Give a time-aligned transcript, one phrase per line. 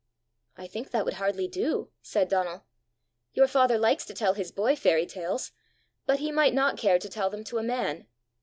[0.57, 2.65] "I think that would hardly do," said Donal.
[3.33, 5.51] "Your father likes to tell his boy fairy tales,
[6.07, 8.07] but he might not care to tell them to a man.